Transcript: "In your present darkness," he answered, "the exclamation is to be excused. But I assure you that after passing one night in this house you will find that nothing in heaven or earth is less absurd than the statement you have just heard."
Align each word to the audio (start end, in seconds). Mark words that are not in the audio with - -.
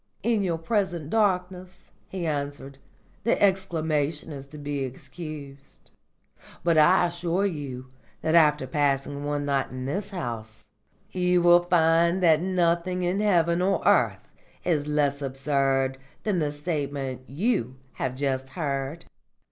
"In 0.23 0.41
your 0.41 0.57
present 0.57 1.11
darkness," 1.11 1.91
he 2.09 2.25
answered, 2.25 2.79
"the 3.23 3.39
exclamation 3.39 4.31
is 4.31 4.47
to 4.47 4.57
be 4.57 4.79
excused. 4.83 5.91
But 6.63 6.75
I 6.75 7.05
assure 7.05 7.45
you 7.45 7.85
that 8.23 8.33
after 8.33 8.65
passing 8.65 9.23
one 9.23 9.45
night 9.45 9.69
in 9.69 9.85
this 9.85 10.09
house 10.09 10.67
you 11.11 11.43
will 11.43 11.61
find 11.61 12.23
that 12.23 12.41
nothing 12.41 13.03
in 13.03 13.19
heaven 13.19 13.61
or 13.61 13.85
earth 13.85 14.27
is 14.65 14.87
less 14.87 15.21
absurd 15.21 15.99
than 16.23 16.39
the 16.39 16.51
statement 16.51 17.21
you 17.29 17.75
have 18.01 18.15
just 18.15 18.49
heard." 18.49 19.05